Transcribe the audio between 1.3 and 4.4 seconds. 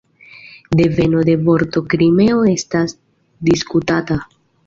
vorto "Krimeo" estas diskutata.